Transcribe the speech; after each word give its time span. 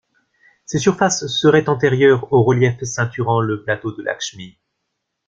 Ses 0.65 0.79
surfaces 0.79 1.27
seraient 1.27 1.69
antérieures 1.69 2.33
aux 2.33 2.41
reliefs 2.43 2.83
ceinturant 2.83 3.39
le 3.39 3.61
plateau 3.61 3.91
de 3.91 4.01
Lakshmi. 4.01 4.57